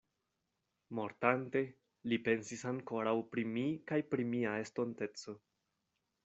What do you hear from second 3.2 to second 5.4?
pri mi kaj pri mia estonteco.